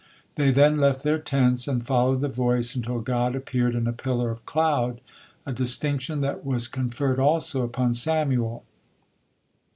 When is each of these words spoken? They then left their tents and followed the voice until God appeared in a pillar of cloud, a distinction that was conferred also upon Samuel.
They 0.33 0.49
then 0.49 0.77
left 0.77 1.03
their 1.03 1.19
tents 1.19 1.67
and 1.67 1.85
followed 1.85 2.21
the 2.21 2.27
voice 2.27 2.73
until 2.75 3.01
God 3.01 3.35
appeared 3.35 3.75
in 3.75 3.85
a 3.85 3.93
pillar 3.93 4.31
of 4.31 4.43
cloud, 4.47 4.99
a 5.45 5.53
distinction 5.53 6.21
that 6.21 6.43
was 6.43 6.67
conferred 6.67 7.19
also 7.19 7.61
upon 7.61 7.93
Samuel. 7.93 8.63